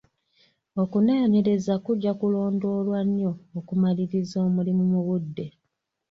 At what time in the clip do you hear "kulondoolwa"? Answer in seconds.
2.19-2.99